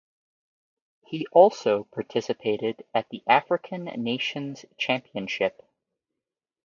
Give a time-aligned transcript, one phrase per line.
[1.05, 5.61] He also participated at the African Nations Championship.